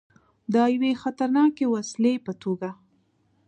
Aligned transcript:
د 0.53 0.55
یوې 0.73 0.91
خطرناکې 1.01 1.65
وسلې 1.75 2.13
په 2.25 2.31
توګه. 2.41 2.69